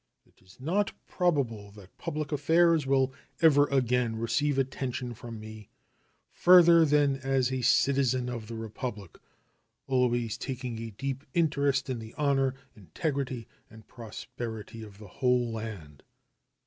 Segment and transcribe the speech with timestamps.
[0.25, 5.69] It is not probable that public affairs will ever again receive attention from me
[6.31, 9.19] further than as a citizen of the Republic,
[9.85, 16.01] always taking a deep interest in the honor, integrity, and prosperity of the whole land.